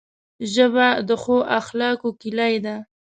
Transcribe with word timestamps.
ژبه 0.53 0.87
د 1.07 1.09
ښو 1.21 1.37
اخلاقو 1.59 2.09
کلۍ 2.21 2.55
ده 2.65 2.75